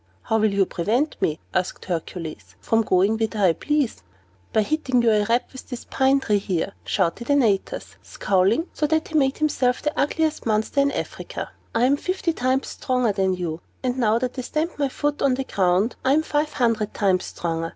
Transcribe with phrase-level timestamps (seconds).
[0.23, 4.01] "How will you prevent me," asked Hercules, "from going whither I please?"
[4.51, 9.09] "By hitting you a rap with this pine tree here," shouted Antaeus, scowling so that
[9.09, 11.51] he made himself the ugliest monster in Africa.
[11.75, 15.35] "I am fifty times stronger than you; and now that I stamp my foot upon
[15.35, 17.69] the ground, I am five hundred times stronger!